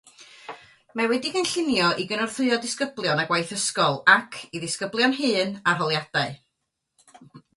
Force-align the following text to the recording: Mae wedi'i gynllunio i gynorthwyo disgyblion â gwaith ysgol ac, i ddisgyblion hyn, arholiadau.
Mae 0.99 1.09
wedi'i 1.09 1.31
gynllunio 1.35 1.89
i 2.03 2.05
gynorthwyo 2.11 2.57
disgyblion 2.63 3.21
â 3.23 3.25
gwaith 3.33 3.53
ysgol 3.57 3.99
ac, 4.15 4.39
i 4.55 4.61
ddisgyblion 4.63 5.15
hyn, 5.21 5.53
arholiadau. 5.73 6.35